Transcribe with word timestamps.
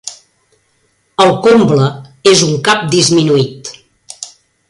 El 1.25 1.33
comble 1.47 1.91
és 2.33 2.43
un 2.47 2.57
cap 2.69 2.89
disminuït. 2.97 3.71